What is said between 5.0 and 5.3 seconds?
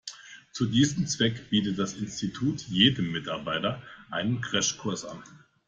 an.